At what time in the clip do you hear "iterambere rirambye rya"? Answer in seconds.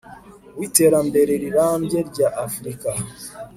0.67-2.27